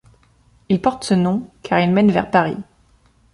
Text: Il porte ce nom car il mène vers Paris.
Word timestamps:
Il 0.69 0.81
porte 0.81 1.03
ce 1.03 1.13
nom 1.13 1.47
car 1.61 1.79
il 1.79 1.91
mène 1.91 2.11
vers 2.11 2.31
Paris. 2.31 2.57